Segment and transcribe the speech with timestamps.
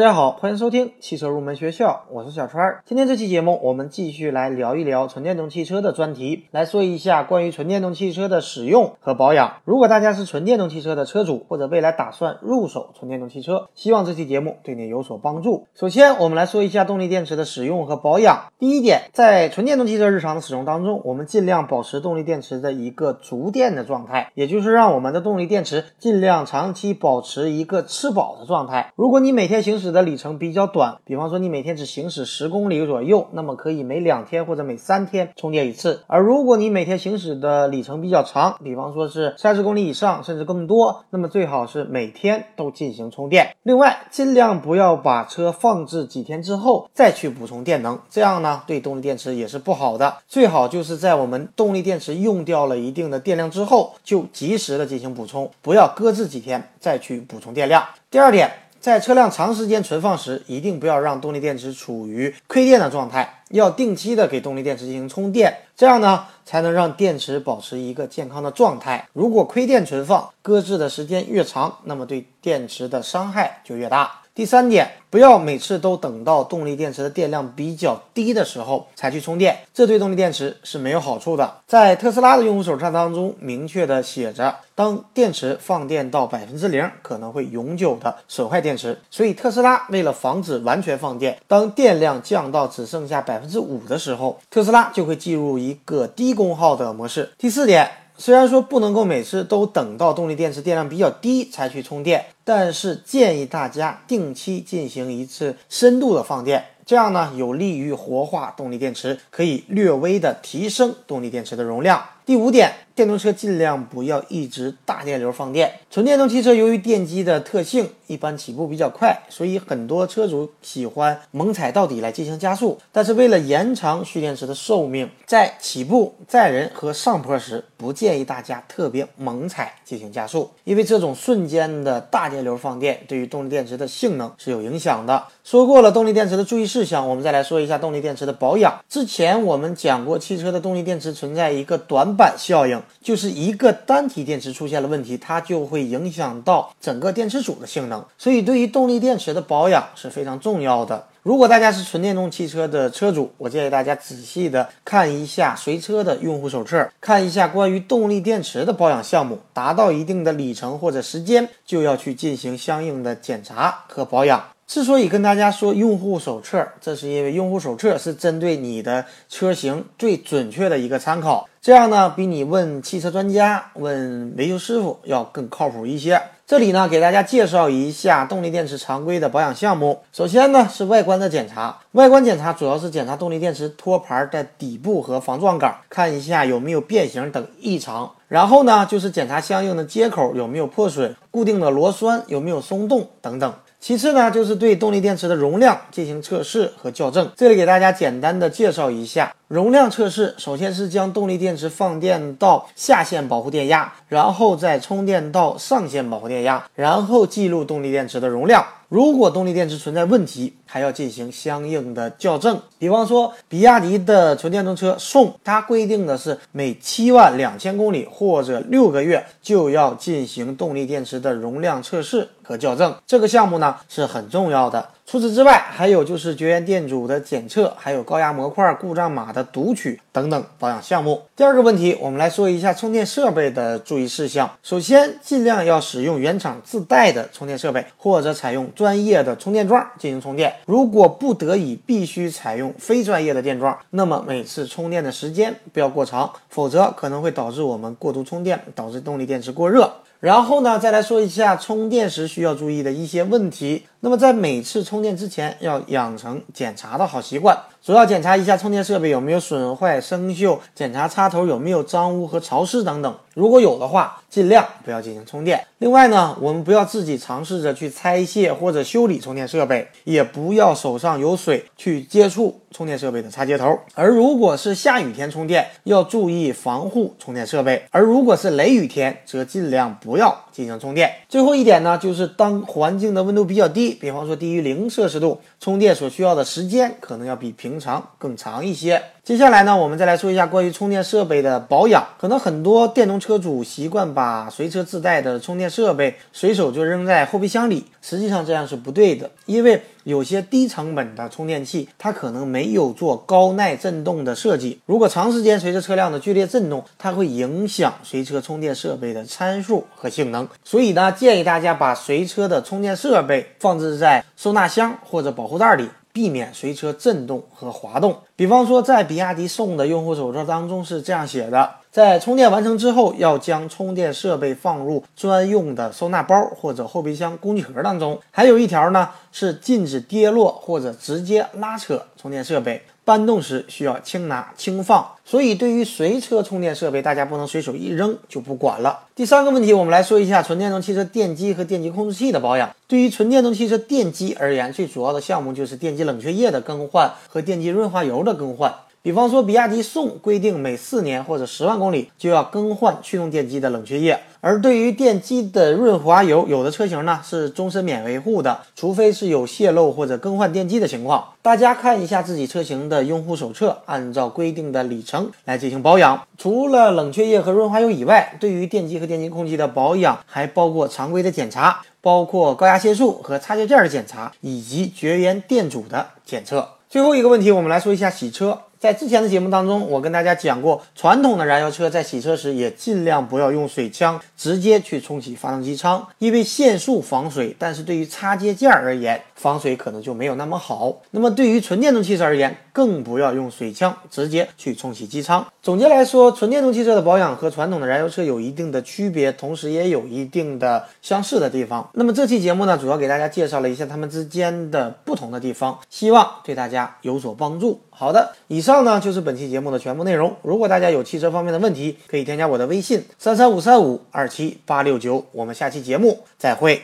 [0.00, 2.80] 大家好，欢迎收听汽车入门学校，我是小川。
[2.86, 9.56] 今天这期节目，我们继续来聊一聊纯电动汽车的专题，来说一下关于纯电动汽车的使用和保养。
[9.66, 15.66] 如果大家是纯电动汽车的车主，或者未来打算入手纯电动汽车，希望这期节目对你有所帮助。
[15.74, 18.44] 首先，我们来说一下动力电池的使用和保养。
[18.58, 28.94] 第一点，在纯电动汽车日常的使用当中，我们尽量保持动力电池的一个足电的状态，也就是让我们的动力电池尽量长期保持一个吃饱的状态。
[28.96, 36.02] 如果你每天行驶的里程比较短，比方说你每天只行驶十公里左右，那么可以每两天或者每三天充电一次。
[36.06, 43.54] 而如果你每天行驶的里程比较长，比方说是三十公里以上，甚至更多，那么最好是每天都进行充电。
[43.62, 50.16] 另外，尽量不要把车放置几天之后再去补充电能，这样呢对动力电池也是不好的。
[50.26, 57.84] 最好就是在我们动力电池用掉了一定的电量之后，就及时的进行补充，不要搁置几天再去补充电量。
[58.10, 58.50] 第二点。
[58.80, 69.06] 在车辆长时间存放时，一定不要让动力电池处于亏电的状态，要定期的给动力电池进行充电，这样呢才能让电池保持一个健康的状态。
[69.12, 74.19] 如果亏电存放，搁置的时间越长，那么对电池的伤害就越大。
[74.32, 81.58] 第三点，不要每次都等到动力电池的电量比较低的时候才去充电，这对动力电池是没有好处的。
[81.66, 88.96] 在特斯拉的用户手册当中明确的写着，当电池放电到百分之零，可能会永久的损坏电池。
[89.10, 97.30] 所以特斯拉为了防止完全放电，当电量降到只剩下百分之五的时候，特斯拉就会进入一个低功耗的模式。
[97.36, 97.90] 第四点。
[98.22, 102.22] 虽然说不能够每次都等到动力电池电量比较低才去充电，
[102.52, 112.02] 但是建议大家定期进行一次深度的放电，这样呢有利于活化动力电池，可以略微的提升动力电池的容量。
[112.26, 115.72] 第五点，电动车尽量不要一直大电流放电。
[115.90, 122.78] 纯电动汽车由于电机的特性，一般起步比较快，所以很多车主喜欢猛踩到底来进行加速。
[122.92, 135.24] 但是为了延长蓄电池的寿命，在起步、载人和上坡时，不建议大家特别猛踩进行加速，因为这种瞬间的大电流放电对于动力电池的性能是有影响的。
[135.44, 138.80] 说过了动力电池的注意事项，我们再来说一下动力电池的保养。
[138.88, 148.04] 之前我们讲过，汽车的动力电池存在一个短板效应，就是一个单体电池出现了问题，它就会影响到整个电池组的性能。
[148.18, 151.06] 所以，对于动力电池的保养是非常重要的。
[151.22, 164.42] 如果大家是纯电动汽车的车主，我建议大家仔细的看一下随车的用户手册，看一下关于动力电池的保养项目，达到一定的里程或者时间，就要去进行相应的检查和保养。
[164.66, 176.22] 之所以跟大家说用户手册，这是因为用户手册是针对你的车型最准确的一个参考，这样呢，比你问汽车专家、问维修师傅要更靠谱一些。
[176.50, 180.00] 这里呢，给大家介绍一下动力电池常规的保养项目。
[180.12, 181.78] 首先呢，是外观的检查。
[181.92, 188.10] 外观检查主要是检查动力电池托盘的底部和防撞杆，看一下有没有变形等异常。
[188.26, 193.54] 然后呢，就是检查相应的接口有没有破损，固定的螺栓有没有松动等等。
[193.80, 197.32] 其次呢，就是对动力电池的容量进行测试和校正。
[197.34, 200.34] 这里给大家简单的介绍一下容量测试。
[200.36, 208.62] 首先是将动力电池放电到下限保护电压，然后再充电到上限保护电压，然后记录动力电池的容量。
[208.90, 212.60] 如果动力电池存在问题，还要进行相应的校正。
[212.78, 222.92] 比方说，比亚迪的纯电动车宋，它规定的是每七万两千公里或者六个月就要进行动力电池的容量测试和校正。
[223.06, 224.88] 这个项目呢是很重要的。
[225.06, 231.20] 除此之外，还有就是绝缘电阻的检测，还有高压模块故障码的读取等等保养项目。
[231.34, 234.48] 第二个问题，我们来说一下充电设备的注意事项。
[234.62, 240.54] 首先，尽量要使用原厂自带的充电设备，或者采用专业的充电桩进行充电。
[240.66, 249.92] 如果不得已必须采用非专业的电桩，那么每次充电的时间不要过长，否则可能会导致我们过度充电，导致动力电池过热。
[250.20, 253.82] 然后呢，再来说一下充电时需需要注意的一些问题。
[254.02, 263.14] 那么在每次充电之前，要养成检查的好习惯，主要检查一下充电设备有没有损坏、生锈，检查插头有没有脏污和潮湿等等。
[263.34, 265.62] 如果有的话，尽量不要进行充电。
[265.78, 273.78] 另外呢，我们不要自己尝试着去拆卸或者修理充电设备，也不要手上有水去接触充电设备的插接头。
[273.94, 281.10] 而如果是下雨天充电，要注意防护充电设备；而如果是雷雨天，则尽量不要进行充电。
[281.28, 283.89] 最后一点呢，就是当环境的温度比较低。
[283.94, 289.02] 比方说低于零摄氏度，充电所需要的时间可能要比平常更长一些。
[289.22, 292.02] 接下来呢，我们再来说一下关于充电设备的保养。
[292.18, 304.80] 可能很多电动车主习惯把随车自带的充电设备随手就扔在后备箱里，实际上这样是不对的，因为有些低成本的充电器，它可能没有做高耐震动的设计。
[304.86, 310.48] 如果长时间随着车辆的剧烈震动，它会影响随车充电设备的参数和性能。
[310.64, 315.88] 所以呢，建议大家把随车的充电设备放置在收纳箱或者保护袋里。
[316.12, 318.16] 避免随车震动和滑动。
[318.36, 328.18] 比方说，在比亚迪送的用户手册当中是这样写的：在充电完成之后，要将充电设备放入专用的收纳包或者后备箱工具盒当中。
[328.30, 332.82] 还有一条呢，是禁止跌落或者直接拉扯充电设备。
[333.10, 339.00] 搬动时需要轻拿轻放，所以对于随车充电设备，大家不能随手一扔就不管了。
[339.16, 342.70] 第三个问题，我们来说一下纯电动汽车电机和电机控制器的保养。
[342.86, 348.72] 对于纯电动汽车电机而言，最主要的项目就是电机冷却液的更换和电机润滑油的更换。
[349.02, 361.28] 比方说，比亚迪宋规定每四年或者十万公里就要更换驱动电机的冷却液，而对于电机的润滑油，有的车型呢是终身免维护的，除非是有泄漏或者更换电机的情况。
[361.40, 366.22] 大家看一下自己车型的用户手册，按照规定的里程来进行保养。
[366.36, 376.68] 除了冷却液和润滑油以外，对于电机和电机空气的保养，还包括常规的检查，包括高压线束和插件件的检查，以及绝缘电阻的检测。
[376.90, 378.58] 最后一个问题，我们来说一下洗车。
[378.80, 390.96] 在之前的节目当中，我跟大家讲过，传统的燃油车在洗车时也尽量不要用水枪直接去冲洗发动机舱，因为限速防水，但是对于插接件而言，防水可能就没有那么好。
[391.10, 395.46] 那么对于纯电动汽车而言，更不要用水枪直接去冲洗机舱。
[395.62, 401.86] 总结来说，纯电动汽车的保养和传统的燃油车有一定的区别，同时也有一定的相似的地方。
[401.92, 407.78] 那么这期节目呢，主要给大家介绍了一下它们之间的不同的地方，希望对大家有所帮助。
[407.90, 410.32] 好的，以上以上呢就是本期节目的全部内容。
[410.42, 415.26] 如果大家有汽车方面的问题，可以添加我的微信三三五三五二七八六九。
[415.32, 416.80] 我们下期节目再会。